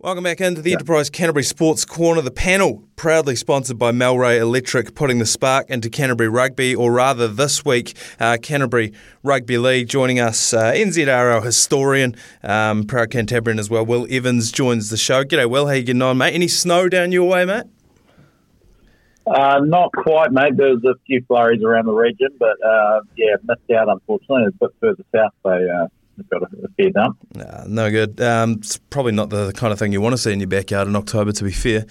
Welcome 0.00 0.22
back 0.22 0.40
into 0.40 0.62
the 0.62 0.74
Enterprise 0.74 1.10
Canterbury 1.10 1.42
Sports 1.42 1.84
Corner. 1.84 2.22
The 2.22 2.30
panel, 2.30 2.84
proudly 2.94 3.34
sponsored 3.34 3.80
by 3.80 3.90
Melray 3.90 4.38
Electric, 4.38 4.94
putting 4.94 5.18
the 5.18 5.26
spark 5.26 5.68
into 5.68 5.90
Canterbury 5.90 6.28
Rugby, 6.28 6.72
or 6.72 6.92
rather 6.92 7.26
this 7.26 7.64
week, 7.64 7.96
uh, 8.20 8.36
Canterbury 8.40 8.92
Rugby 9.24 9.58
League. 9.58 9.88
Joining 9.88 10.20
us, 10.20 10.54
uh, 10.54 10.70
NZRL 10.70 11.42
historian, 11.42 12.14
um, 12.44 12.84
proud 12.84 13.10
Cantabrian 13.10 13.58
as 13.58 13.70
well, 13.70 13.84
Will 13.84 14.06
Evans 14.08 14.52
joins 14.52 14.90
the 14.90 14.96
show. 14.96 15.24
G'day, 15.24 15.50
Will. 15.50 15.66
How 15.66 15.72
you 15.72 15.82
getting 15.82 16.00
on, 16.00 16.16
mate? 16.16 16.32
Any 16.32 16.46
snow 16.46 16.88
down 16.88 17.10
your 17.10 17.28
way, 17.28 17.44
mate? 17.44 17.64
Uh, 19.26 19.58
not 19.64 19.90
quite, 19.92 20.30
mate. 20.30 20.56
There 20.56 20.68
was 20.68 20.84
a 20.84 20.94
few 21.08 21.24
flurries 21.26 21.64
around 21.64 21.86
the 21.86 21.92
region, 21.92 22.28
but 22.38 22.54
uh, 22.64 23.00
yeah, 23.16 23.34
missed 23.42 23.68
out 23.76 23.88
unfortunately. 23.88 24.44
It's 24.46 24.56
a 24.62 24.66
bit 24.66 24.74
further 24.80 25.04
south, 25.12 25.32
they 25.44 25.68
uh, 25.68 25.88
got 26.30 26.42
a, 26.42 26.46
a 26.64 26.68
fair 26.76 26.90
dump. 26.90 27.18
Nah, 27.34 27.64
no 27.66 27.90
good. 27.90 28.20
Um, 28.20 28.52
it's 28.58 28.78
probably 28.90 29.12
not 29.12 29.30
the 29.30 29.52
kind 29.52 29.72
of 29.72 29.78
thing 29.78 29.92
you 29.92 30.00
want 30.00 30.14
to 30.14 30.18
see 30.18 30.32
in 30.32 30.40
your 30.40 30.48
backyard 30.48 30.88
in 30.88 30.96
October, 30.96 31.32
to 31.32 31.44
be 31.44 31.52
fair. 31.52 31.86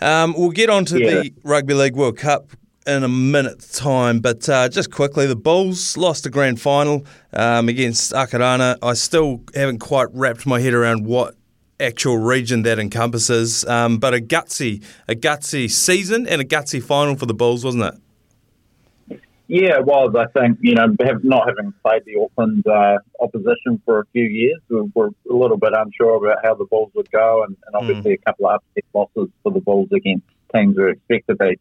Um, 0.00 0.34
we'll 0.36 0.50
get 0.50 0.70
on 0.70 0.84
to 0.86 0.98
Yeah. 1.00 1.10
the 1.22 1.32
Rugby 1.44 1.74
League 1.74 1.96
World 1.96 2.16
Cup 2.18 2.50
in 2.86 3.04
a 3.04 3.08
minute's 3.08 3.78
time, 3.78 4.20
but 4.20 4.48
uh, 4.48 4.68
just 4.68 4.90
quickly, 4.90 5.26
the 5.26 5.36
Bulls 5.36 5.96
lost 5.96 6.24
the 6.24 6.30
grand 6.30 6.60
final 6.60 7.04
um, 7.34 7.68
against 7.68 8.12
Akarana. 8.12 8.78
I 8.82 8.94
still 8.94 9.42
haven't 9.54 9.78
quite 9.80 10.08
wrapped 10.12 10.46
my 10.46 10.58
head 10.60 10.72
around 10.74 11.04
what 11.04 11.34
actual 11.80 12.16
region 12.18 12.62
that 12.62 12.78
encompasses, 12.78 13.64
um, 13.66 13.98
but 13.98 14.14
a 14.14 14.18
gutsy, 14.18 14.82
a 15.06 15.14
gutsy 15.14 15.70
season 15.70 16.26
and 16.26 16.40
a 16.40 16.44
gutsy 16.44 16.82
final 16.82 17.14
for 17.14 17.26
the 17.26 17.34
Bulls, 17.34 17.64
wasn't 17.64 17.84
it? 17.84 17.94
Yeah, 19.48 19.78
it 19.78 19.86
was. 19.86 20.14
I 20.14 20.26
think 20.38 20.58
you 20.60 20.74
know, 20.74 20.94
have, 21.00 21.24
not 21.24 21.48
having 21.48 21.72
played 21.82 22.02
the 22.04 22.20
Auckland 22.20 22.66
uh, 22.66 22.98
opposition 23.18 23.80
for 23.84 24.00
a 24.00 24.04
few 24.12 24.24
years, 24.24 24.60
we 24.68 24.82
were 24.94 25.08
a 25.08 25.34
little 25.34 25.56
bit 25.56 25.72
unsure 25.74 26.16
about 26.16 26.44
how 26.44 26.54
the 26.54 26.66
Bulls 26.66 26.92
would 26.94 27.10
go, 27.10 27.44
and, 27.44 27.56
and 27.66 27.74
obviously 27.74 28.12
a 28.12 28.18
couple 28.18 28.46
of 28.46 28.56
upset 28.56 28.84
losses 28.92 29.32
for 29.42 29.50
the 29.50 29.60
Bulls 29.60 29.88
against 29.90 30.26
teams 30.54 30.76
we 30.76 30.82
were 30.82 30.90
expected 30.90 31.38
to 31.38 31.46
beat 31.46 31.60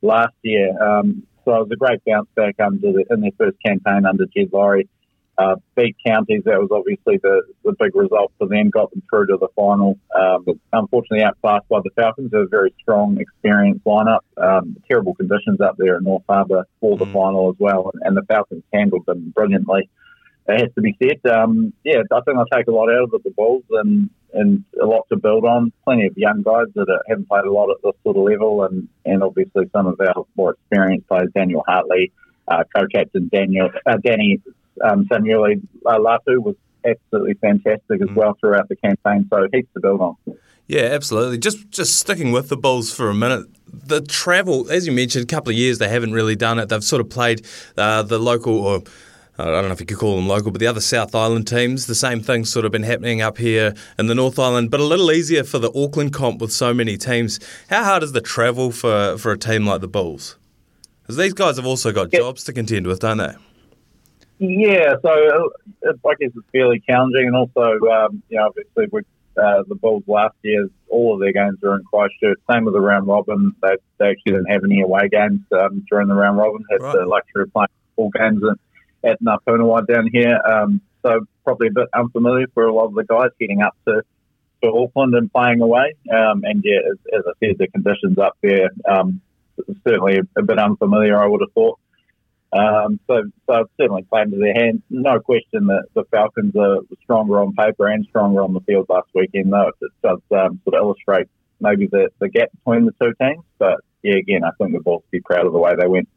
last 0.00 0.34
year. 0.42 0.80
Um, 0.80 1.24
so 1.44 1.56
it 1.56 1.68
was 1.68 1.70
a 1.72 1.76
great 1.76 2.00
bounce 2.06 2.28
back 2.36 2.54
under 2.60 2.92
the, 2.92 3.04
in 3.10 3.20
their 3.20 3.32
first 3.36 3.56
campaign 3.64 4.06
under 4.06 4.26
Jed 4.26 4.50
Laurie. 4.52 4.88
Uh, 5.36 5.56
beat 5.74 5.96
counties, 6.06 6.42
that 6.44 6.60
was 6.60 6.68
obviously 6.70 7.18
the, 7.22 7.42
the 7.64 7.74
big 7.80 7.94
result 7.96 8.30
for 8.38 8.46
them, 8.46 8.70
got 8.70 8.88
them 8.92 9.02
through 9.10 9.26
to 9.26 9.36
the 9.40 9.48
final. 9.56 9.98
Um, 10.14 10.44
unfortunately, 10.72 11.24
outclassed 11.24 11.68
by 11.68 11.80
the 11.82 11.90
Falcons, 11.96 12.32
a 12.32 12.46
very 12.46 12.72
strong, 12.80 13.18
experienced 13.20 13.84
lineup. 13.84 14.20
Um, 14.36 14.76
terrible 14.86 15.14
conditions 15.14 15.60
up 15.60 15.76
there 15.76 15.96
in 15.96 16.04
North 16.04 16.22
Harbour 16.28 16.66
for 16.80 16.96
the 16.96 17.06
final 17.06 17.50
as 17.50 17.56
well, 17.58 17.90
and, 17.92 18.02
and 18.04 18.16
the 18.16 18.22
Falcons 18.22 18.62
handled 18.72 19.06
them 19.06 19.32
brilliantly. 19.34 19.90
It 20.46 20.60
has 20.60 20.70
to 20.74 20.82
be 20.82 20.96
said. 21.02 21.20
Um, 21.28 21.72
yeah, 21.84 22.02
I 22.12 22.20
think 22.20 22.36
I'll 22.38 22.46
take 22.46 22.68
a 22.68 22.70
lot 22.70 22.90
out 22.90 23.04
of 23.04 23.14
it, 23.14 23.24
the 23.24 23.30
Bulls, 23.30 23.64
and, 23.70 24.10
and 24.34 24.62
a 24.80 24.86
lot 24.86 25.06
to 25.08 25.16
build 25.16 25.44
on. 25.44 25.72
Plenty 25.84 26.06
of 26.06 26.16
young 26.16 26.42
guys 26.42 26.66
that 26.74 26.88
uh, 26.88 26.98
haven't 27.08 27.28
played 27.28 27.44
a 27.44 27.52
lot 27.52 27.70
at 27.70 27.78
this 27.82 27.94
sort 28.04 28.16
of 28.16 28.22
level, 28.22 28.62
and, 28.64 28.86
and 29.04 29.22
obviously 29.22 29.68
some 29.72 29.86
of 29.86 29.98
our 30.00 30.26
more 30.36 30.52
experienced 30.52 31.08
players, 31.08 31.30
Daniel 31.34 31.64
Hartley, 31.66 32.12
uh, 32.46 32.62
co-captain 32.76 33.30
Daniel, 33.32 33.70
uh, 33.86 33.96
Danny 34.04 34.40
um, 34.82 35.06
Samueli 35.06 35.60
uh, 35.86 35.98
Latu 35.98 36.38
was 36.42 36.56
absolutely 36.84 37.34
fantastic 37.34 38.02
as 38.02 38.08
well 38.14 38.36
throughout 38.40 38.68
the 38.68 38.76
campaign. 38.76 39.26
So 39.30 39.48
heaps 39.52 39.68
to 39.74 39.80
build 39.80 40.00
on. 40.00 40.16
Yeah, 40.66 40.82
absolutely. 40.92 41.38
Just 41.38 41.70
just 41.70 41.98
sticking 41.98 42.32
with 42.32 42.48
the 42.48 42.56
Bulls 42.56 42.92
for 42.92 43.10
a 43.10 43.14
minute. 43.14 43.46
The 43.70 44.00
travel, 44.00 44.70
as 44.70 44.86
you 44.86 44.92
mentioned, 44.92 45.24
a 45.24 45.26
couple 45.26 45.50
of 45.50 45.56
years 45.56 45.78
they 45.78 45.88
haven't 45.88 46.12
really 46.12 46.36
done 46.36 46.58
it. 46.58 46.68
They've 46.68 46.82
sort 46.84 47.00
of 47.00 47.10
played 47.10 47.44
uh, 47.76 48.02
the 48.02 48.18
local, 48.18 48.56
or 48.64 48.82
I 49.36 49.44
don't 49.44 49.66
know 49.66 49.72
if 49.72 49.80
you 49.80 49.86
could 49.86 49.98
call 49.98 50.16
them 50.16 50.28
local, 50.28 50.52
but 50.52 50.60
the 50.60 50.66
other 50.66 50.80
South 50.80 51.14
Island 51.14 51.46
teams. 51.48 51.86
The 51.86 51.94
same 51.94 52.20
thing's 52.22 52.50
sort 52.52 52.64
of 52.64 52.72
been 52.72 52.84
happening 52.84 53.20
up 53.20 53.36
here 53.36 53.74
in 53.98 54.06
the 54.06 54.14
North 54.14 54.38
Island, 54.38 54.70
but 54.70 54.80
a 54.80 54.84
little 54.84 55.10
easier 55.10 55.42
for 55.44 55.58
the 55.58 55.72
Auckland 55.74 56.12
comp 56.14 56.40
with 56.40 56.52
so 56.52 56.72
many 56.72 56.96
teams. 56.96 57.40
How 57.68 57.84
hard 57.84 58.02
is 58.02 58.12
the 58.12 58.20
travel 58.22 58.70
for, 58.72 59.18
for 59.18 59.32
a 59.32 59.38
team 59.38 59.66
like 59.66 59.80
the 59.80 59.88
Bulls? 59.88 60.36
Because 61.02 61.16
these 61.16 61.34
guys 61.34 61.56
have 61.56 61.66
also 61.66 61.92
got 61.92 62.10
Yeah. 62.12 62.20
jobs 62.20 62.44
to 62.44 62.52
contend 62.52 62.86
with, 62.86 63.00
don't 63.00 63.18
they? 63.18 63.34
Yeah, 64.38 64.94
so 65.02 65.50
uh, 65.86 65.92
I 66.06 66.14
guess 66.18 66.30
it's 66.34 66.46
fairly 66.52 66.82
challenging, 66.88 67.26
and 67.28 67.36
also, 67.36 67.78
um, 67.86 68.22
you 68.28 68.36
know, 68.38 68.46
obviously 68.46 68.86
with 68.90 69.06
uh, 69.36 69.62
the 69.68 69.74
Bulls 69.74 70.02
last 70.06 70.34
year, 70.42 70.68
all 70.88 71.14
of 71.14 71.20
their 71.20 71.32
games 71.32 71.58
were 71.62 71.76
in 71.76 71.84
Christchurch. 71.84 72.38
Same 72.50 72.64
with 72.64 72.74
the 72.74 72.80
round 72.80 73.06
robin; 73.06 73.54
they, 73.62 73.76
they 73.98 74.10
actually 74.10 74.32
didn't 74.32 74.50
have 74.50 74.64
any 74.64 74.80
away 74.80 75.08
games 75.08 75.40
um, 75.52 75.84
during 75.88 76.08
the 76.08 76.14
round 76.14 76.38
robin. 76.38 76.64
Had 76.70 76.80
the 76.80 76.98
Right. 76.98 77.06
luxury 77.06 77.42
of 77.44 77.52
playing 77.52 77.68
full 77.96 78.10
games 78.10 78.42
at, 78.44 79.10
at 79.10 79.22
Ngā 79.22 79.38
Puna 79.46 79.64
Wai 79.64 79.80
down 79.82 80.08
here. 80.12 80.40
Um, 80.44 80.80
so 81.02 81.26
probably 81.44 81.68
a 81.68 81.72
bit 81.72 81.88
unfamiliar 81.94 82.46
for 82.54 82.64
a 82.64 82.74
lot 82.74 82.86
of 82.86 82.94
the 82.94 83.04
guys 83.04 83.30
heading 83.40 83.62
up 83.62 83.76
to, 83.86 84.02
to 84.62 84.68
Auckland 84.68 85.14
and 85.14 85.32
playing 85.32 85.60
away. 85.60 85.94
Um, 86.12 86.42
and 86.44 86.62
yeah, 86.64 86.78
as, 86.90 86.98
as 87.12 87.24
I 87.26 87.32
said, 87.46 87.58
the 87.58 87.68
conditions 87.68 88.18
up 88.18 88.36
there 88.42 88.70
um, 88.88 89.20
certainly 89.86 90.18
a, 90.18 90.40
a 90.40 90.42
bit 90.42 90.58
unfamiliar. 90.58 91.22
I 91.22 91.26
would 91.26 91.40
have 91.40 91.52
thought. 91.52 91.78
Um, 92.54 93.00
so, 93.08 93.22
so 93.46 93.54
it's 93.62 93.70
certainly 93.76 94.04
played 94.04 94.26
into 94.26 94.38
their 94.38 94.54
hands. 94.54 94.80
No 94.88 95.18
question 95.18 95.66
that 95.66 95.86
the 95.94 96.04
Falcons 96.04 96.54
are 96.56 96.78
stronger 97.02 97.40
on 97.40 97.52
paper 97.52 97.88
and 97.88 98.06
stronger 98.08 98.42
on 98.42 98.54
the 98.54 98.60
field 98.60 98.86
last 98.88 99.08
weekend, 99.12 99.52
though. 99.52 99.72
It 99.80 99.90
does 100.02 100.20
um, 100.30 100.60
sort 100.64 100.74
of 100.74 100.84
illustrate 100.84 101.26
maybe 101.60 101.88
the, 101.88 102.10
the 102.20 102.28
gap 102.28 102.50
between 102.52 102.86
the 102.86 102.92
two 103.00 103.12
teams. 103.20 103.42
But 103.58 103.80
yeah, 104.02 104.16
again, 104.16 104.44
I 104.44 104.50
think 104.58 104.72
the 104.72 104.80
Bulls 104.80 105.02
be 105.10 105.20
proud 105.20 105.46
of 105.46 105.52
the 105.52 105.58
way 105.58 105.74
they 105.74 105.88
went. 105.88 106.08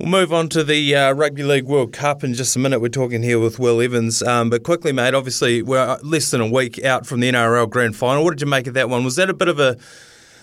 We'll 0.00 0.08
move 0.08 0.32
on 0.32 0.48
to 0.50 0.62
the 0.62 0.94
uh, 0.94 1.12
Rugby 1.12 1.42
League 1.42 1.64
World 1.64 1.92
Cup 1.92 2.22
in 2.22 2.34
just 2.34 2.54
a 2.54 2.58
minute. 2.58 2.80
We're 2.80 2.88
talking 2.88 3.22
here 3.22 3.38
with 3.38 3.58
Will 3.58 3.80
Evans. 3.80 4.22
Um, 4.22 4.48
but 4.48 4.62
quickly, 4.62 4.92
mate, 4.92 5.14
obviously 5.14 5.60
we're 5.60 5.98
less 6.02 6.30
than 6.30 6.40
a 6.40 6.46
week 6.46 6.84
out 6.84 7.04
from 7.04 7.20
the 7.20 7.30
NRL 7.30 7.68
Grand 7.68 7.96
Final. 7.96 8.24
What 8.24 8.30
did 8.30 8.40
you 8.40 8.46
make 8.46 8.68
of 8.68 8.74
that 8.74 8.88
one? 8.88 9.04
Was 9.04 9.16
that 9.16 9.28
a 9.28 9.34
bit 9.34 9.48
of 9.48 9.58
a 9.58 9.76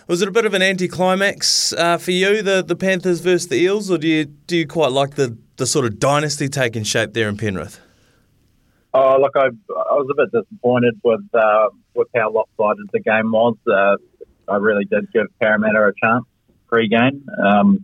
was 0.07 0.21
it 0.21 0.27
a 0.27 0.31
bit 0.31 0.45
of 0.45 0.53
an 0.53 0.61
anticlimax 0.61 1.73
uh, 1.73 1.97
for 1.97 2.11
you, 2.11 2.41
the, 2.41 2.63
the 2.63 2.75
Panthers 2.75 3.19
versus 3.21 3.47
the 3.47 3.55
Eels, 3.57 3.89
or 3.89 3.97
do 3.97 4.07
you 4.07 4.25
do 4.25 4.57
you 4.57 4.67
quite 4.67 4.91
like 4.91 5.15
the, 5.15 5.37
the 5.57 5.65
sort 5.65 5.85
of 5.85 5.99
dynasty 5.99 6.47
taking 6.47 6.83
shape 6.83 7.13
there 7.13 7.27
in 7.29 7.37
Penrith? 7.37 7.79
Oh, 8.93 9.17
look, 9.19 9.33
I, 9.35 9.47
I 9.47 9.93
was 9.93 10.07
a 10.09 10.15
bit 10.15 10.31
disappointed 10.31 10.99
with 11.03 11.21
uh, 11.33 11.69
with 11.93 12.07
how 12.15 12.31
lopsided 12.31 12.87
the 12.93 12.99
game 12.99 13.31
was. 13.31 13.55
Uh, 13.67 13.97
I 14.47 14.57
really 14.57 14.85
did 14.85 15.11
give 15.11 15.27
Parramatta 15.41 15.79
a 15.87 15.91
chance 16.01 16.25
pre-game. 16.67 17.27
Um, 17.43 17.83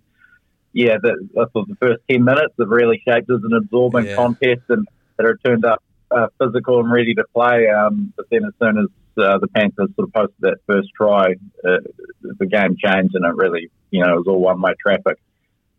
yeah, 0.73 0.97
that, 1.01 1.29
that 1.33 1.49
was 1.53 1.67
the 1.67 1.75
first 1.81 2.01
10 2.09 2.23
minutes. 2.23 2.53
It 2.57 2.67
really 2.67 3.01
shaped 3.07 3.29
as 3.29 3.41
an 3.43 3.53
absorbent 3.53 4.07
Yeah. 4.07 4.15
contest 4.15 4.61
and 4.69 4.87
that 5.17 5.25
it 5.25 5.37
turned 5.45 5.65
up 5.65 5.83
uh, 6.11 6.27
physical 6.39 6.79
and 6.79 6.91
ready 6.91 7.13
to 7.15 7.23
play. 7.33 7.67
Um, 7.67 8.13
but 8.15 8.25
then 8.31 8.45
as 8.45 8.53
soon 8.61 8.77
as 8.77 8.85
uh, 9.17 9.37
the 9.39 9.47
Panthers 9.47 9.89
sort 9.95 10.07
of 10.07 10.13
posted 10.13 10.41
that 10.41 10.57
first 10.67 10.89
try, 10.95 11.33
uh, 11.65 11.77
the 12.21 12.45
game 12.45 12.75
changed 12.83 13.15
and 13.15 13.25
it 13.25 13.35
really, 13.35 13.69
you 13.89 14.03
know, 14.03 14.13
it 14.13 14.17
was 14.17 14.27
all 14.27 14.39
one-way 14.39 14.73
traffic. 14.81 15.17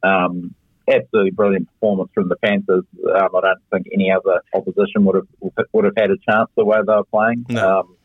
Um, 0.02 0.54
absolutely 0.88 1.30
brilliant 1.30 1.68
performance 1.68 2.10
from 2.14 2.28
the 2.28 2.36
Panthers. 2.36 2.84
Um, 3.04 3.28
I 3.36 3.40
don't 3.40 3.62
think 3.70 3.88
any 3.92 4.10
other 4.10 4.40
opposition 4.54 5.04
would 5.04 5.16
have 5.16 5.62
would 5.72 5.84
have 5.84 5.94
had 5.96 6.10
a 6.10 6.16
chance 6.28 6.50
the 6.56 6.64
way 6.64 6.78
they 6.86 6.92
were 6.92 7.04
playing. 7.04 7.46
No. 7.48 7.80
Um, 7.80 7.96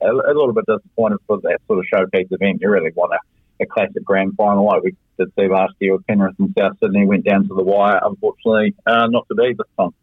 a, 0.00 0.10
a 0.10 0.34
little 0.34 0.52
bit 0.52 0.66
disappointed 0.66 1.18
for 1.26 1.38
that 1.42 1.58
sort 1.66 1.78
of 1.78 1.84
showcase 1.92 2.26
event. 2.30 2.58
You 2.60 2.70
really 2.70 2.90
want 2.94 3.12
a, 3.12 3.62
a 3.62 3.66
classic 3.66 4.04
grand 4.04 4.34
final 4.36 4.66
like 4.66 4.82
we 4.82 4.96
did 5.18 5.32
see 5.38 5.48
last 5.48 5.74
year 5.78 5.94
with 5.94 6.06
Penrith 6.06 6.34
and 6.38 6.54
South 6.58 6.76
Sydney. 6.82 7.06
Went 7.06 7.24
down 7.24 7.48
to 7.48 7.54
the 7.54 7.62
wire, 7.62 8.00
unfortunately, 8.02 8.74
uh, 8.86 9.06
not 9.08 9.26
to 9.28 9.34
be 9.34 9.54
this 9.56 9.66
time. 9.78 9.94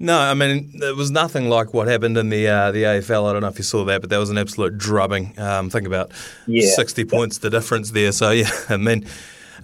No, 0.00 0.16
I 0.18 0.34
mean 0.34 0.70
it 0.74 0.94
was 0.96 1.10
nothing 1.10 1.48
like 1.48 1.74
what 1.74 1.88
happened 1.88 2.16
in 2.16 2.28
the 2.28 2.46
uh, 2.46 2.70
the 2.70 2.84
AFL. 2.84 3.28
I 3.28 3.32
don't 3.32 3.42
know 3.42 3.48
if 3.48 3.58
you 3.58 3.64
saw 3.64 3.84
that, 3.86 4.00
but 4.00 4.10
that 4.10 4.18
was 4.18 4.30
an 4.30 4.38
absolute 4.38 4.78
drubbing. 4.78 5.34
Um, 5.38 5.70
think 5.70 5.86
about 5.86 6.12
Yeah. 6.46 6.70
sixty 6.70 7.04
points 7.04 7.38
the 7.38 7.50
difference 7.50 7.90
there. 7.90 8.12
So 8.12 8.30
yeah, 8.30 8.50
I 8.68 8.76
mean. 8.76 9.06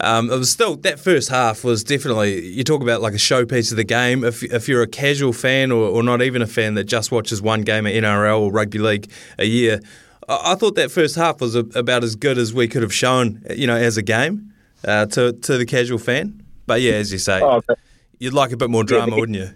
Um, 0.00 0.28
it 0.28 0.36
was 0.36 0.50
still 0.50 0.74
that 0.78 0.98
first 0.98 1.28
half 1.28 1.62
was 1.62 1.84
definitely 1.84 2.44
you 2.48 2.64
talk 2.64 2.82
about 2.82 3.00
like 3.00 3.12
a 3.14 3.16
showpiece 3.16 3.70
of 3.70 3.76
the 3.76 3.84
game. 3.84 4.24
If 4.24 4.42
if 4.42 4.68
you're 4.68 4.82
a 4.82 4.88
casual 4.88 5.32
fan 5.32 5.70
or, 5.70 5.84
or 5.88 6.02
not 6.02 6.20
even 6.20 6.42
a 6.42 6.48
fan 6.48 6.74
that 6.74 6.84
just 6.84 7.12
watches 7.12 7.40
one 7.40 7.62
game 7.62 7.86
of 7.86 7.92
NRL 7.92 8.40
or 8.40 8.50
rugby 8.50 8.78
league 8.80 9.08
a 9.38 9.44
year, 9.44 9.78
I, 10.28 10.40
I 10.50 10.54
thought 10.56 10.74
that 10.74 10.90
first 10.90 11.14
half 11.14 11.40
was 11.40 11.54
a, 11.54 11.60
about 11.76 12.02
as 12.02 12.16
good 12.16 12.38
as 12.38 12.52
we 12.52 12.66
could 12.66 12.82
have 12.82 12.92
shown, 12.92 13.44
you 13.54 13.68
know, 13.68 13.76
as 13.76 13.96
a 13.96 14.02
game 14.02 14.52
uh, 14.84 15.06
to 15.06 15.32
to 15.32 15.58
the 15.58 15.64
casual 15.64 15.98
fan. 15.98 16.42
But 16.66 16.80
yeah, 16.80 16.94
as 16.94 17.12
you 17.12 17.18
say, 17.20 17.40
Oh, 17.40 17.62
you'd 18.18 18.34
like 18.34 18.50
a 18.50 18.56
bit 18.56 18.70
more 18.70 18.82
drama, 18.82 19.12
Yeah, 19.12 19.20
wouldn't 19.20 19.38
you? 19.38 19.50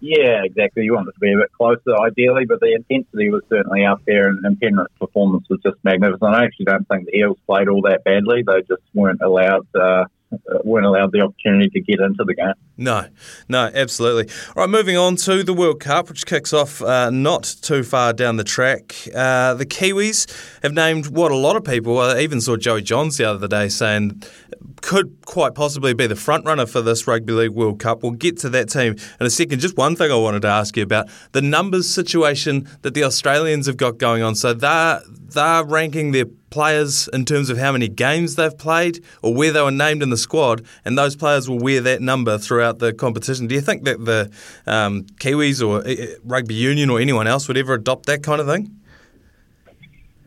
Yeah, 0.00 0.42
exactly. 0.44 0.84
You 0.84 0.94
want 0.94 1.08
it 1.08 1.12
to 1.12 1.20
be 1.20 1.32
a 1.32 1.36
bit 1.36 1.52
closer, 1.52 1.96
ideally, 2.00 2.44
but 2.44 2.60
the 2.60 2.74
intensity 2.74 3.30
was 3.30 3.42
certainly 3.48 3.84
up 3.84 4.00
there, 4.06 4.28
and, 4.28 4.44
and 4.44 4.58
Penrith's 4.60 4.94
performance 4.98 5.46
was 5.48 5.60
just 5.62 5.76
magnificent. 5.82 6.34
I 6.34 6.44
actually 6.44 6.66
don't 6.66 6.86
think 6.88 7.06
the 7.06 7.16
Eels 7.16 7.38
played 7.46 7.68
all 7.68 7.82
that 7.82 8.04
badly. 8.04 8.42
They 8.46 8.60
just 8.62 8.82
weren't 8.94 9.20
allowed 9.22 9.66
uh, 9.74 10.04
weren't 10.64 10.86
allowed 10.86 11.12
the 11.12 11.20
opportunity 11.20 11.68
to 11.70 11.80
get 11.80 12.00
into 12.00 12.24
the 12.24 12.34
game. 12.34 12.52
No, 12.76 13.08
no, 13.48 13.70
absolutely. 13.74 14.32
All 14.48 14.62
right, 14.62 14.70
moving 14.70 14.96
on 14.96 15.16
to 15.16 15.42
the 15.42 15.52
World 15.52 15.80
Cup, 15.80 16.08
which 16.08 16.26
kicks 16.26 16.52
off 16.52 16.82
uh, 16.82 17.10
not 17.10 17.56
too 17.62 17.82
far 17.82 18.12
down 18.12 18.36
the 18.36 18.44
track. 18.44 18.94
Uh, 19.14 19.54
the 19.54 19.66
Kiwis 19.66 20.30
have 20.62 20.74
named 20.74 21.08
what 21.08 21.32
a 21.32 21.36
lot 21.36 21.56
of 21.56 21.64
people, 21.64 21.98
I 21.98 22.20
even 22.20 22.40
saw 22.40 22.56
Joey 22.56 22.82
Johns 22.82 23.16
the 23.16 23.24
other 23.24 23.48
day 23.48 23.68
saying 23.68 24.22
could 24.80 25.16
quite 25.24 25.54
possibly 25.54 25.94
be 25.94 26.06
the 26.06 26.16
front 26.16 26.44
runner 26.44 26.66
for 26.66 26.82
this 26.82 27.06
Rugby 27.06 27.32
League 27.32 27.50
World 27.50 27.78
Cup. 27.78 28.02
We'll 28.02 28.12
get 28.12 28.38
to 28.38 28.48
that 28.50 28.68
team 28.68 28.96
in 29.20 29.26
a 29.26 29.30
second. 29.30 29.60
Just 29.60 29.76
one 29.76 29.96
thing 29.96 30.10
I 30.10 30.16
wanted 30.16 30.42
to 30.42 30.48
ask 30.48 30.76
you 30.76 30.82
about 30.82 31.08
the 31.32 31.42
numbers 31.42 31.88
situation 31.88 32.68
that 32.82 32.94
the 32.94 33.04
Australians 33.04 33.66
have 33.66 33.76
got 33.76 33.98
going 33.98 34.22
on. 34.22 34.34
So 34.34 34.54
they're, 34.54 35.00
they're 35.06 35.64
ranking 35.64 36.12
their 36.12 36.26
players 36.50 37.08
in 37.12 37.24
terms 37.24 37.50
of 37.50 37.58
how 37.58 37.72
many 37.72 37.88
games 37.88 38.36
they've 38.36 38.56
played 38.56 39.04
or 39.22 39.34
where 39.34 39.52
they 39.52 39.60
were 39.60 39.70
named 39.70 40.02
in 40.02 40.10
the 40.10 40.16
squad, 40.16 40.64
and 40.84 40.96
those 40.96 41.14
players 41.14 41.48
will 41.48 41.58
wear 41.58 41.80
that 41.80 42.00
number 42.00 42.38
throughout 42.38 42.78
the 42.78 42.92
competition. 42.92 43.46
Do 43.46 43.54
you 43.54 43.60
think 43.60 43.84
that 43.84 44.04
the 44.04 44.30
um, 44.66 45.04
Kiwis 45.20 45.66
or 45.66 45.86
uh, 45.86 46.18
Rugby 46.24 46.54
Union 46.54 46.90
or 46.90 47.00
anyone 47.00 47.26
else 47.26 47.48
would 47.48 47.56
ever 47.56 47.74
adopt 47.74 48.06
that 48.06 48.22
kind 48.22 48.40
of 48.40 48.46
thing? 48.46 48.74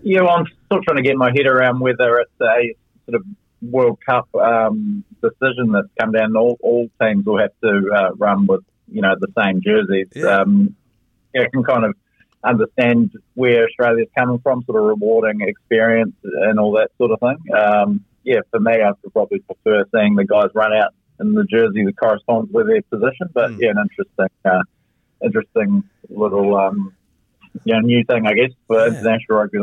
Yeah, 0.04 0.22
well, 0.22 0.32
I'm 0.32 0.46
still 0.66 0.82
trying 0.82 0.98
to 0.98 1.04
get 1.04 1.16
my 1.16 1.32
head 1.32 1.46
around 1.46 1.80
whether 1.80 2.18
it's 2.18 2.32
a 2.42 2.76
sort 3.06 3.22
of 3.22 3.26
World 3.62 4.00
Cup 4.06 4.28
um, 4.36 5.04
decision 5.22 5.72
that's 5.72 5.88
come 6.00 6.12
down. 6.12 6.36
All, 6.36 6.58
all 6.62 6.90
teams 7.02 7.26
will 7.26 7.40
have 7.40 7.52
to 7.64 7.92
uh, 7.96 8.12
run 8.16 8.48
with 8.48 8.62
you 8.88 9.02
know 9.02 9.16
the 9.20 9.28
same 9.38 9.62
jerseys. 9.62 10.08
Yeah. 10.16 10.40
Um, 10.42 10.76
yeah, 11.34 11.44
I 11.44 11.50
can 11.50 11.64
kind 11.64 11.86
of 11.86 11.96
understand 12.44 13.12
where 13.36 13.66
Australia's 13.66 14.10
coming 14.18 14.40
from, 14.40 14.64
sort 14.64 14.80
of 14.82 14.88
rewarding 14.88 15.42
experience 15.42 16.16
and 16.24 16.60
all 16.60 16.72
that 16.74 16.90
sort 16.98 17.12
of 17.12 17.20
thing. 17.20 17.56
Um, 17.56 18.04
yeah, 18.24 18.40
for 18.50 18.60
me, 18.60 18.74
I 18.82 18.90
would 19.04 19.14
probably 19.14 19.40
prefer 19.40 19.86
seeing 19.96 20.16
the 20.16 20.26
guys 20.26 20.50
run 20.54 20.74
out 20.74 20.94
in 21.20 21.34
the 21.34 21.44
jersey 21.46 21.86
that 21.86 21.98
corresponds 21.98 22.52
with 22.52 22.68
their 22.68 22.82
position. 22.84 23.30
But 23.34 23.52
Mm. 23.52 23.58
yeah, 23.60 23.70
an 23.70 23.78
interesting, 23.78 24.28
uh, 24.44 24.64
interesting 25.24 25.84
little 26.10 26.56
um, 26.58 26.94
you 27.64 27.74
know, 27.74 27.80
new 27.82 28.04
thing, 28.06 28.26
I 28.26 28.34
guess, 28.34 28.52
for 28.68 28.80
Yeah. 28.80 28.88
international 28.88 29.38
rugby. 29.40 29.60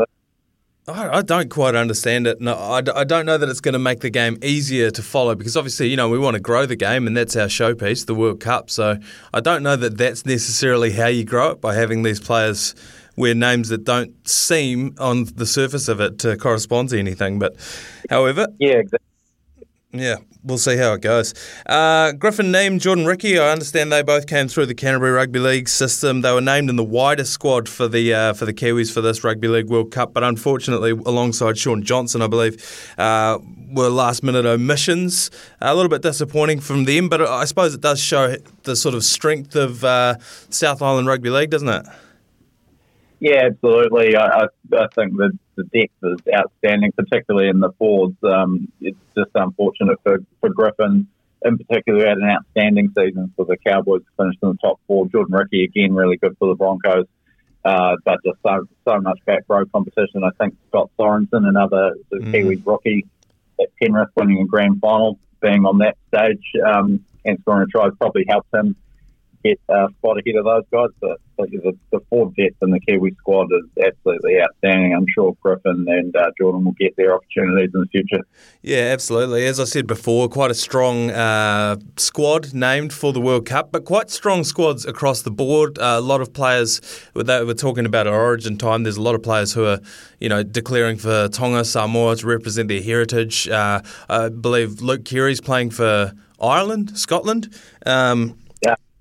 I 0.93 1.23
don't 1.23 1.51
quite 1.51 1.75
understand 1.75 2.27
it. 2.27 2.41
No, 2.41 2.57
I 2.57 2.81
don't 2.81 3.27
know 3.27 3.39
that 3.39 3.49
it's 3.49 3.61
going 3.61 3.75
to 3.75 3.79
make 3.79 4.01
the 4.01 4.11
game 4.11 4.39
easier 4.43 4.91
to 4.91 5.03
follow 5.03 5.35
because 5.35 5.57
obviously, 5.57 5.89
you 5.89 5.97
know, 5.97 6.09
we 6.09 6.19
want 6.19 6.35
to 6.35 6.41
grow 6.41 6.67
the 6.67 6.77
game 6.77 7.07
and 7.07 7.17
that's 7.17 7.37
our 7.37 7.47
showpiece, 7.47 8.07
the 8.07 8.15
World 8.15 8.41
Cup. 8.41 8.71
So 8.71 8.99
I 9.35 9.41
don't 9.41 9.63
know 9.63 9.77
that 9.77 9.99
that's 9.99 10.25
necessarily 10.25 10.93
how 10.93 11.07
you 11.07 11.25
grow 11.25 11.51
it 11.51 11.61
by 11.61 11.75
having 11.75 12.03
these 12.03 12.21
players 12.21 12.75
wear 13.17 13.35
names 13.35 13.69
that 13.69 13.85
don't 13.85 14.29
seem 14.29 14.95
on 14.99 15.25
the 15.25 15.47
surface 15.47 15.89
of 15.89 16.01
it 16.01 16.19
to 16.21 16.37
correspond 16.37 16.91
to 16.91 16.99
anything. 16.99 17.39
But 17.39 17.57
however, 18.09 18.47
Yeah, 18.59 18.77
exactly. 18.77 19.08
Yeah, 19.99 20.17
we'll 20.45 20.59
see 20.59 20.77
how 20.77 20.93
it 20.93 21.01
goes. 21.01 21.35
Uh, 21.67 22.13
Griffin 22.13 22.53
Neame 22.53 22.79
Jordan 22.79 23.05
Riki. 23.05 23.39
I 23.39 23.51
understand 23.51 23.93
they 23.93 24.03
both 24.03 24.27
came 24.27 24.47
through 24.47 24.67
the 24.67 24.75
Canterbury 24.75 25.11
Rugby 25.11 25.41
League 25.41 25.69
system. 25.69 26.21
They 26.21 26.33
were 26.33 26.41
named 26.41 26.71
in 26.71 26.77
the 26.77 26.85
wider 26.85 27.25
squad 27.25 27.69
for 27.69 27.89
the 27.89 28.15
uh, 28.15 28.33
for 28.35 28.47
the 28.47 28.55
Kiwis 28.55 28.93
for 28.93 29.01
this 29.01 29.25
Rugby 29.25 29.49
League 29.49 29.69
World 29.69 29.91
Cup, 29.91 30.13
but 30.13 30.23
unfortunately, 30.23 30.91
alongside 30.91 31.59
Shaun 31.59 31.83
Johnson, 31.83 32.23
I 32.23 32.29
believe, 32.29 32.95
uh, 32.97 33.39
were 33.73 33.89
last 33.89 34.23
minute 34.23 34.47
omissions. 34.47 35.31
A 35.61 35.75
little 35.75 35.91
bit 35.91 36.03
disappointing 36.03 36.61
from 36.61 36.85
them, 36.85 37.09
but 37.09 37.21
I 37.21 37.45
suppose 37.45 37.75
it 37.75 37.81
does 37.81 38.01
show 38.01 38.37
the 38.63 38.77
sort 38.77 38.95
of 38.95 39.05
strength 39.05 39.57
of 39.57 39.85
uh, 39.85 40.17
South 40.51 40.81
Island 40.81 41.09
Rugby 41.09 41.31
League, 41.31 41.51
doesn't 41.51 41.69
it? 41.69 41.87
Yeah, 43.21 43.47
absolutely. 43.47 44.15
I, 44.15 44.27
I, 44.27 44.47
I 44.77 44.87
think 44.95 45.17
the, 45.17 45.37
the 45.59 45.65
depth 45.79 45.93
is 46.03 46.35
outstanding, 46.35 46.93
particularly 46.93 47.49
in 47.49 47.61
the 47.61 47.73
forwards. 47.79 48.17
Um, 48.23 48.71
it's 48.81 48.99
just 49.17 49.31
unfortunate 49.35 49.99
for, 50.05 50.19
for 50.41 50.51
Griffin, 50.51 51.07
in 51.45 51.59
particular, 51.59 52.07
had 52.07 52.19
an 52.19 52.29
outstanding 52.31 52.93
season 52.97 53.33
for 53.37 53.45
the 53.45 53.57
Cowboys, 53.67 54.03
finished 54.17 54.39
in 54.43 54.51
the 54.51 54.59
top 54.63 54.81
four. 54.87 55.07
Jordan 55.09 55.35
Riki, 55.35 55.65
again, 55.65 55.95
really 55.95 56.17
good 56.17 56.37
for 56.39 56.49
the 56.49 56.55
Broncos. 56.55 57.07
Uh, 57.65 57.97
but 58.05 58.19
just 58.25 58.39
so, 58.47 58.67
so 58.87 59.01
much 59.01 59.19
back 59.27 59.43
row 59.49 59.65
competition. 59.67 60.23
I 60.25 60.31
think 60.41 60.57
Scott 60.69 60.91
Sorensen, 60.99 61.47
another 61.47 61.95
the 62.11 62.19
Mm. 62.19 62.33
Kiwi 62.33 62.57
rookie 62.65 63.05
at 63.61 63.69
Penrith, 63.83 64.09
winning 64.17 64.41
a 64.41 64.47
grand 64.47 64.81
final, 64.81 65.19
being 65.43 65.67
on 65.67 65.79
that 65.79 65.97
stage 66.09 66.43
um, 66.65 67.05
and 67.25 67.39
scoring 67.41 67.65
a 67.65 67.67
try, 67.67 67.89
probably 67.99 68.25
helped 68.29 68.55
him 68.55 68.77
get 69.49 69.61
uh, 69.69 69.89
spot 69.99 70.19
ahead 70.19 70.37
of 70.37 70.45
those 70.45 70.65
guys. 70.73 70.91
But, 71.01 71.21
but 71.37 71.51
the, 71.51 71.77
the 71.91 72.01
forward 72.11 72.35
depth 72.37 72.57
in 72.63 72.71
the 72.71 72.81
Kiwi 72.81 73.15
squad 73.19 73.49
is 73.53 73.85
absolutely 73.85 74.41
outstanding. 74.41 74.95
I'm 74.95 75.07
sure 75.15 75.37
Griffin 75.41 75.87
and 75.89 76.15
uh, 76.17 76.31
Jordan 76.39 76.65
will 76.65 76.73
get 76.73 76.97
their 76.97 77.15
opportunities 77.15 77.71
in 77.75 77.81
the 77.81 77.87
future. 77.87 78.25
Yeah, 78.63 78.91
absolutely. 78.93 79.47
As 79.47 79.61
I 79.61 79.65
said 79.65 79.87
before, 79.87 80.29
quite 80.29 80.51
a 80.51 80.55
strong 80.55 81.11
uh, 81.11 81.77
squad 81.97 82.55
named 82.55 82.93
for 82.93 83.13
the 83.13 83.21
World 83.21 83.47
Cup, 83.47 83.73
but 83.73 83.85
quite 83.85 84.11
strong 84.11 84.45
squads 84.45 84.85
across 84.85 85.23
the 85.23 85.31
board. 85.31 85.79
Uh, 85.79 85.97
a 85.99 86.01
lot 86.01 86.21
of 86.21 86.33
players, 86.33 86.81
that 87.15 87.47
we're 87.47 87.55
talking 87.55 87.87
about 87.87 88.07
at 88.07 88.13
Origin 88.13 88.59
time, 88.59 88.83
there's 88.83 88.97
a 88.97 89.03
lot 89.03 89.15
of 89.15 89.23
players 89.23 89.53
who 89.53 89.65
are, 89.65 89.81
you 90.21 90.29
know, 90.29 90.43
declaring 90.43 90.97
for 90.97 91.29
Tonga, 91.29 91.65
Samoa 91.65 92.17
to 92.17 92.27
represent 92.27 92.69
their 92.69 92.83
heritage. 92.83 93.49
Uh, 93.49 93.81
I 94.09 94.29
believe 94.29 94.81
Luke 94.81 95.05
Keary's 95.05 95.41
playing 95.41 95.71
for 95.71 96.13
Ireland, 96.41 96.99
Scotland. 96.99 97.53
Um, 97.87 98.37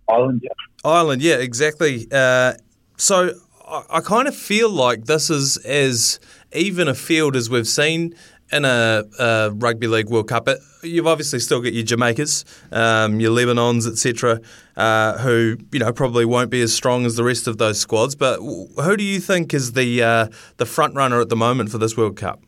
Ireland, 0.09 0.41
yeah. 0.43 0.49
Ireland, 0.83 1.21
yeah, 1.21 1.35
exactly. 1.35 2.07
Uh, 2.11 2.53
so 2.97 3.33
I, 3.67 3.83
I 3.89 3.99
kind 4.01 4.27
of 4.27 4.35
feel 4.35 4.69
like 4.69 5.05
this 5.05 5.29
is 5.29 5.57
as 5.57 6.19
even 6.53 6.87
a 6.87 6.95
field 6.95 7.35
as 7.35 7.49
we've 7.49 7.67
seen 7.67 8.15
in 8.51 8.63
a, 8.65 9.03
a 9.19 9.51
rugby 9.51 9.87
league 9.87 10.09
World 10.09 10.29
Cup. 10.29 10.47
You've 10.81 11.07
obviously 11.07 11.39
still 11.39 11.61
got 11.61 11.73
your 11.73 11.83
Jamaicas, 11.83 12.45
um, 12.71 13.19
your 13.19 13.31
Lebanons, 13.31 13.87
etc., 13.87 14.41
uh, 14.75 15.17
who 15.17 15.57
you 15.71 15.79
know 15.79 15.91
probably 15.91 16.25
won't 16.25 16.49
be 16.49 16.61
as 16.61 16.73
strong 16.73 17.05
as 17.05 17.15
the 17.15 17.23
rest 17.23 17.47
of 17.47 17.57
those 17.57 17.79
squads. 17.79 18.15
But 18.15 18.39
who 18.39 18.97
do 18.97 19.03
you 19.03 19.19
think 19.19 19.53
is 19.53 19.73
the 19.73 20.03
uh, 20.03 20.27
the 20.57 20.65
front 20.65 20.95
runner 20.95 21.19
at 21.19 21.29
the 21.29 21.35
moment 21.35 21.71
for 21.71 21.77
this 21.77 21.97
World 21.97 22.15
Cup? 22.15 22.41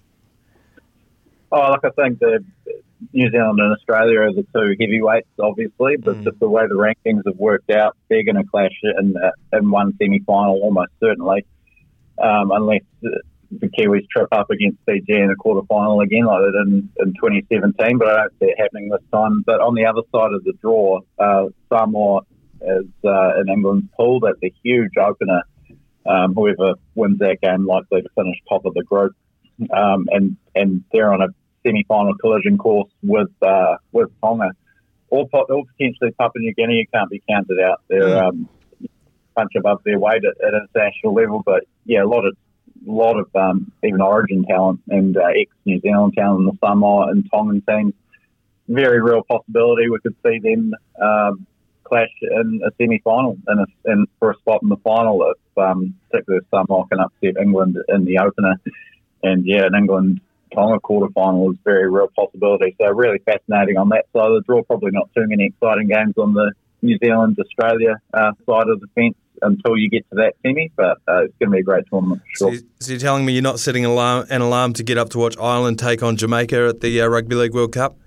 Oh, 1.51 1.71
like 1.71 1.83
I 1.83 1.89
think 1.89 2.19
the 2.19 2.43
New 3.13 3.31
Zealand 3.31 3.59
and 3.59 3.73
Australia 3.73 4.19
are 4.19 4.33
the 4.33 4.45
two 4.53 4.75
heavyweights, 4.79 5.29
obviously, 5.39 5.95
but 5.97 6.17
Mm. 6.17 6.23
just 6.25 6.39
the 6.39 6.49
way 6.49 6.67
the 6.67 6.75
rankings 6.75 7.21
have 7.25 7.37
worked 7.37 7.71
out, 7.71 7.95
they're 8.09 8.23
going 8.23 8.35
to 8.35 8.43
clash 8.43 8.77
in 8.83 9.15
uh, 9.17 9.31
in 9.53 9.71
one 9.71 9.93
semi 9.97 10.19
final 10.19 10.59
almost 10.61 10.91
certainly, 10.99 11.45
um, 12.21 12.51
unless 12.51 12.81
the, 13.01 13.21
the 13.51 13.67
Kiwis 13.67 14.07
trip 14.09 14.27
up 14.31 14.49
against 14.49 14.79
Fiji 14.85 15.15
in 15.15 15.29
the 15.29 15.35
quarter 15.35 15.65
final 15.67 16.01
again, 16.01 16.25
like 16.25 16.41
they 16.43 16.51
did 16.51 16.67
in, 16.67 16.89
in 16.99 17.13
2017. 17.13 17.97
But 17.97 18.07
I 18.09 18.17
don't 18.17 18.33
see 18.39 18.45
it 18.47 18.59
happening 18.59 18.89
this 18.89 19.01
time. 19.11 19.43
But 19.45 19.61
on 19.61 19.75
the 19.75 19.85
other 19.85 20.01
side 20.13 20.33
of 20.33 20.43
the 20.43 20.53
draw, 20.61 20.99
uh, 21.17 21.45
Samoa 21.69 22.21
is 22.61 22.87
uh, 23.05 23.39
in 23.39 23.49
England's 23.49 23.87
pool. 23.97 24.19
That's 24.19 24.43
a 24.43 24.53
huge 24.63 24.97
opener. 24.97 25.43
Um, 26.05 26.33
whoever 26.33 26.73
wins 26.95 27.19
that 27.19 27.39
game 27.41 27.65
likely 27.65 28.01
to 28.01 28.09
finish 28.15 28.37
top 28.49 28.65
of 28.65 28.73
the 28.73 28.83
group 28.83 29.15
um, 29.75 30.07
and 30.11 30.37
and 30.55 30.83
they're 30.91 31.13
on 31.13 31.21
a 31.21 31.27
semi-final 31.65 32.15
collision 32.15 32.57
course 32.57 32.89
with 33.03 33.29
uh, 33.41 33.77
with 33.91 34.09
Tonga, 34.21 34.51
or, 35.09 35.27
po- 35.29 35.45
or 35.49 35.63
potentially 35.65 36.11
Papua 36.11 36.41
New 36.41 36.53
Guinea. 36.53 36.87
can't 36.93 37.09
be 37.09 37.21
counted 37.29 37.59
out. 37.59 37.81
They're 37.87 38.23
um, 38.23 38.49
punch 39.35 39.51
above 39.57 39.81
their 39.83 39.99
weight 39.99 40.23
at, 40.25 40.35
at 40.45 40.53
international 40.53 41.13
level, 41.13 41.41
but 41.45 41.63
yeah, 41.85 42.03
a 42.03 42.07
lot 42.07 42.25
of 42.25 42.35
lot 42.85 43.19
of 43.19 43.27
um, 43.35 43.71
even 43.83 44.01
Origin 44.01 44.45
talent 44.45 44.81
and 44.87 45.17
uh, 45.17 45.27
ex 45.39 45.51
New 45.65 45.79
Zealand 45.81 46.13
talent 46.17 46.41
in 46.41 46.45
the 46.45 46.57
Samoa 46.65 47.09
and 47.09 47.29
Tongan 47.31 47.61
teams. 47.67 47.93
Very 48.67 49.01
real 49.01 49.23
possibility 49.23 49.89
we 49.89 49.99
could 49.99 50.15
see 50.23 50.39
them 50.39 50.73
um, 51.01 51.47
clash 51.83 52.09
in 52.21 52.61
a 52.65 52.69
semi-final 52.77 53.37
and, 53.47 53.61
a, 53.61 53.65
and 53.85 54.07
for 54.19 54.31
a 54.31 54.35
spot 54.35 54.61
in 54.61 54.69
the 54.69 54.77
final 54.77 55.31
if 55.31 55.57
um, 55.57 55.95
particularly 56.09 56.43
if 56.43 56.49
Samoa 56.49 56.87
can 56.87 56.99
upset 56.99 57.41
England 57.41 57.77
in 57.89 58.05
the 58.05 58.19
opener. 58.19 58.55
And 59.23 59.45
yeah, 59.45 59.65
in 59.65 59.75
England 59.75 60.21
Tonga 60.53 60.79
quarter 60.79 61.11
final 61.13 61.51
is 61.51 61.57
a 61.57 61.63
very 61.63 61.89
real 61.89 62.07
possibility. 62.15 62.75
So 62.81 62.89
really 62.91 63.19
fascinating 63.25 63.77
on 63.77 63.89
that 63.89 64.05
side 64.15 64.27
of 64.27 64.33
the 64.33 64.41
draw. 64.45 64.63
Probably 64.63 64.91
not 64.91 65.09
too 65.15 65.25
many 65.27 65.45
exciting 65.45 65.87
games 65.87 66.13
on 66.17 66.33
the 66.33 66.51
New 66.81 66.97
Zealand 67.03 67.37
Australia 67.39 67.95
uh, 68.13 68.31
side 68.47 68.67
of 68.69 68.79
the 68.79 68.87
fence 68.95 69.15
until 69.41 69.77
you 69.77 69.89
get 69.89 70.09
to 70.09 70.15
that 70.15 70.33
semi. 70.45 70.71
But 70.75 70.97
uh, 71.07 71.23
it's 71.25 71.33
going 71.39 71.49
to 71.49 71.51
be 71.51 71.59
a 71.59 71.63
great 71.63 71.85
tournament 71.91 72.21
for 72.21 72.37
So, 72.37 72.45
sure. 72.45 72.53
you- 72.55 72.67
so 72.79 72.91
you're 72.91 72.99
telling 72.99 73.25
me 73.25 73.33
you're 73.33 73.41
not 73.43 73.59
setting 73.59 73.85
an 73.85 73.91
alarm, 73.91 74.25
an 74.29 74.41
alarm 74.41 74.73
to 74.73 74.83
get 74.83 74.97
up 74.97 75.09
to 75.09 75.17
watch 75.19 75.35
Ireland 75.39 75.79
take 75.79 76.01
on 76.03 76.15
Jamaica 76.15 76.67
at 76.69 76.79
the 76.81 77.01
uh, 77.01 77.07
Rugby 77.07 77.35
League 77.35 77.53
World 77.53 77.73
Cup? 77.73 77.97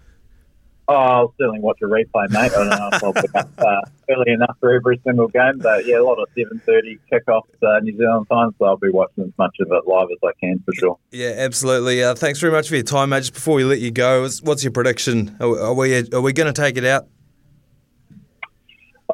Oh, 0.88 0.94
I'll 0.94 1.34
certainly 1.38 1.60
watch 1.60 1.78
a 1.80 1.86
replay, 1.86 2.28
mate. 2.30 2.36
I 2.36 2.48
don't 2.48 2.68
know 2.68 2.88
if 2.92 3.04
I'll 3.04 3.12
be 3.12 3.28
up 3.34 3.48
uh, 3.58 3.80
early 4.10 4.32
enough 4.32 4.56
for 4.58 4.74
every 4.74 5.00
single 5.06 5.28
game, 5.28 5.58
but 5.58 5.86
yeah, 5.86 6.00
a 6.00 6.02
lot 6.02 6.18
of 6.18 6.28
seven 6.36 6.60
thirty 6.66 6.98
kickoffs 7.10 7.42
uh, 7.62 7.78
New 7.80 7.96
Zealand 7.96 8.26
time, 8.30 8.50
so 8.58 8.64
I'll 8.64 8.76
be 8.76 8.90
watching 8.90 9.24
as 9.24 9.30
much 9.38 9.56
of 9.60 9.68
it 9.70 9.86
live 9.86 10.08
as 10.10 10.18
I 10.24 10.32
can 10.40 10.58
for 10.64 10.74
sure. 10.74 10.98
Yeah, 11.12 11.34
absolutely. 11.36 12.02
Uh, 12.02 12.16
thanks 12.16 12.40
very 12.40 12.52
much 12.52 12.68
for 12.68 12.74
your 12.74 12.84
time, 12.84 13.10
mate. 13.10 13.20
Just 13.20 13.34
before 13.34 13.54
we 13.54 13.64
let 13.64 13.78
you 13.78 13.92
go, 13.92 14.28
what's 14.42 14.64
your 14.64 14.72
prediction? 14.72 15.36
Are, 15.40 15.66
are 15.66 15.74
we 15.74 15.96
are 16.12 16.20
we 16.20 16.32
going 16.32 16.52
to 16.52 16.60
take 16.60 16.76
it 16.76 16.84
out? 16.84 17.06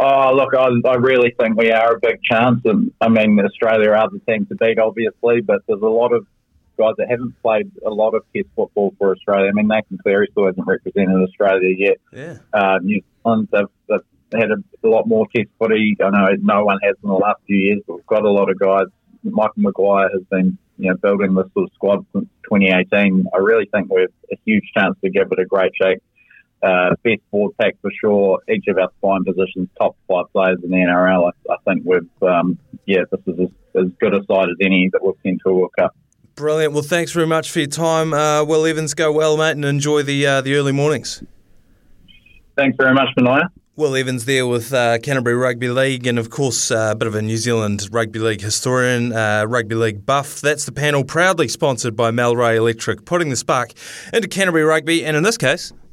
Oh, 0.01 0.33
look, 0.35 0.55
I, 0.55 0.69
I 0.89 0.95
really 0.95 1.35
think 1.39 1.59
we 1.59 1.71
are 1.71 1.97
a 1.97 2.01
big 2.01 2.23
chance, 2.23 2.61
and 2.65 2.93
I 3.01 3.09
mean 3.09 3.39
Australia 3.41 3.91
are 3.91 4.09
the 4.09 4.21
team 4.21 4.47
to 4.47 4.55
beat, 4.55 4.79
obviously, 4.79 5.43
but 5.43 5.63
there's 5.67 5.83
a 5.83 5.87
lot 5.87 6.13
of 6.13 6.27
guys 6.79 6.95
that 6.99 7.09
haven't 7.11 7.35
played 7.43 7.71
a 7.85 7.91
lot 7.91 8.15
of 8.15 8.23
Test 8.35 8.49
football 8.57 8.95
for 8.99 9.13
Australia. 9.13 9.51
I 9.51 9.53
mean, 9.53 9.69
Nathan 9.69 9.99
Cleary 9.99 10.29
still 10.31 10.47
hasn't 10.47 10.67
represented 10.67 11.23
Australia 11.23 11.75
yet. 11.77 11.99
Yeah. 12.13 12.39
Uh, 12.53 12.79
New 12.83 13.03
Zealand 13.23 13.49
have, 13.53 13.71
have 13.91 14.03
had 14.33 14.51
a, 14.51 14.87
a, 14.87 14.89
lot 14.89 15.07
more 15.07 15.27
Test 15.35 15.49
footy. 15.59 15.97
I 16.03 16.11
know 16.11 16.29
no 16.41 16.65
one 16.65 16.79
has 16.83 16.97
in 17.03 17.09
the 17.09 17.15
last 17.15 17.41
few 17.47 17.57
years, 17.57 17.83
but 17.87 17.97
we've 17.97 18.07
got 18.07 18.25
a 18.25 18.31
lot 18.31 18.51
of 18.51 18.59
guys. 18.59 18.87
Michael 19.25 19.63
Maguire 19.63 20.09
has 20.13 20.23
been, 20.31 20.57
you 20.79 20.91
know, 20.91 20.97
building 20.97 21.35
this 21.35 21.47
sort 21.53 21.69
of 21.69 21.75
squad 21.75 22.07
since 22.13 22.29
2018. 22.45 23.27
I 23.35 23.39
really 23.39 23.69
think 23.73 23.91
we 23.91 24.03
have 24.03 24.11
a 24.33 24.37
huge 24.45 24.65
chance 24.77 24.97
to 25.03 25.11
give 25.11 25.29
it 25.33 25.39
a 25.39 25.45
great 25.45 25.73
shake. 25.81 25.99
Uh, 26.61 26.91
best 27.05 27.21
board 27.31 27.53
pack 27.61 27.75
for 27.81 27.91
sure. 28.01 28.41
Each 28.53 28.67
of 28.67 28.79
our 28.79 28.91
spine 28.99 29.25
positions, 29.25 29.69
top 29.79 29.97
five 30.09 30.25
players 30.33 30.59
in 30.65 30.71
the 30.71 30.77
NRL. 30.77 31.31
I, 31.31 31.53
I 31.53 31.57
think 31.65 31.85
we've, 31.85 32.29
um, 32.29 32.59
yeah, 32.85 33.03
this 33.13 33.21
is 33.27 33.41
as, 33.41 33.85
as, 33.85 33.91
good 34.01 34.13
a 34.15 34.25
side 34.25 34.49
as 34.49 34.57
any 34.61 34.89
that 34.93 35.05
we've 35.05 35.15
seen 35.23 35.39
to 35.45 35.51
a 35.51 35.55
World 35.55 35.71
Cup. 35.79 35.95
Brilliant. 36.39 36.73
Well, 36.73 36.85
thanks 36.85 37.11
very 37.11 37.27
much 37.27 37.51
for 37.51 37.59
your 37.59 37.67
time. 37.67 38.15
Uh, 38.15 38.45
Will 38.45 38.65
Evans, 38.65 38.95
go 38.95 39.11
well, 39.11 39.37
mate, 39.37 39.57
and 39.57 39.65
enjoy 39.65 40.05
the 40.05 40.25
uh, 40.25 40.41
the 40.41 40.55
early 40.55 40.71
mornings. 40.71 41.21
Thanks 42.57 42.77
very 42.79 42.95
much, 42.95 43.09
Manaia. 43.19 43.49
Will 43.75 43.97
Evans 43.97 44.25
there 44.25 44.47
with 44.47 44.73
uh, 44.73 45.01
Canterbury 45.01 45.35
Rugby 45.35 45.69
League, 45.69 46.07
and 46.07 46.17
of 46.17 46.31
course, 46.31 46.71
uh, 46.71 46.91
a 46.93 46.95
bit 46.95 47.09
of 47.09 47.17
a 47.17 47.23
New 47.23 47.39
Zealand 47.39 47.89
Rugby 47.91 48.21
League 48.21 48.41
historian, 48.41 49.13
uh, 49.13 49.47
Rugby 49.49 49.75
League 49.75 50.07
buff. 50.07 50.41
That's 50.41 50.65
the 50.65 50.71
panel 50.71 51.03
proudly 51.03 51.49
sponsored 51.49 51.97
by 51.97 52.13
Melray 52.13 52.55
Electric, 52.57 53.05
putting 53.05 53.31
the 53.31 53.37
spark 53.37 53.73
into 54.13 54.29
Canterbury 54.29 54.63
Rugby, 54.63 55.05
and 55.05 55.17
in 55.17 55.25
this 55.25 55.39
case, 55.39 55.73